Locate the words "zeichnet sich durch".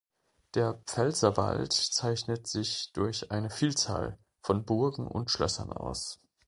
1.73-3.29